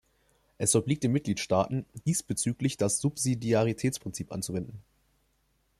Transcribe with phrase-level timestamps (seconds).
[0.57, 4.81] Es obliegt den Mitgliedstaaten, diesbezüglich das Subsidiaritätsprinzip anzuwenden.